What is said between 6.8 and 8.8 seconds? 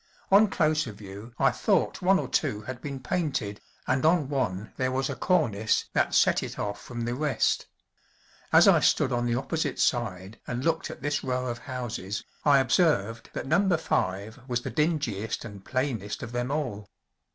from the rest. As I